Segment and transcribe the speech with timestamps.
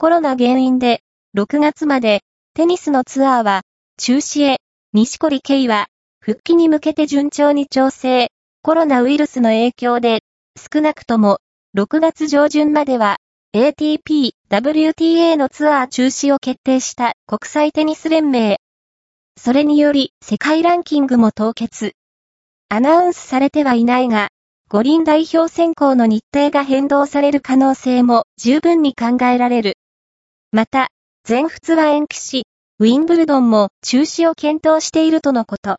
[0.00, 1.00] コロナ原因で、
[1.36, 2.20] 6月まで、
[2.54, 3.62] テニスのツアーは、
[3.96, 4.58] 中止へ、
[4.92, 5.88] 西堀圭は、
[6.20, 8.30] 復帰に向けて順調に調整、
[8.62, 10.20] コロナウイルスの影響で、
[10.56, 11.40] 少なくとも、
[11.76, 13.16] 6月上旬までは、
[13.56, 18.60] ATP、WTA のツアー中止を決定した国際テニス連盟。
[19.36, 21.94] それにより、世界ランキングも凍結。
[22.68, 24.28] アナウンスされてはいないが、
[24.68, 29.74] 五輪代表選考の日程が変動される可能性も十分に考えられる。
[30.50, 30.88] また、
[31.24, 32.46] 全仏は延期し、
[32.78, 35.76] ウィンブルドンも中止を検討しているとのこと。